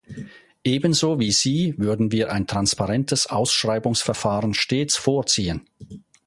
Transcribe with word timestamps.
Ebenso 0.63 1.19
wie 1.19 1.31
sie 1.31 1.75
würden 1.77 2.11
wir 2.11 2.31
ein 2.31 2.47
transparentes 2.47 3.27
Ausschreibungsverfahren 3.27 4.55
stets 4.55 4.97
vorziehen. 4.97 5.67